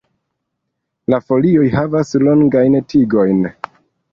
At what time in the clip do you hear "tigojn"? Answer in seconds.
2.95-3.45